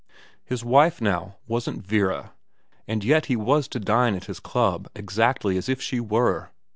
[0.43, 2.33] His wife now wasn't Vera,
[2.87, 6.49] and yet he was to dine at his club exactly as if she were.